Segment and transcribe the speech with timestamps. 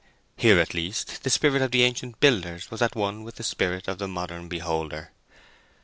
[0.35, 3.87] Here at least the spirit of the ancient builders was at one with the spirit
[3.87, 5.11] of the modern beholder.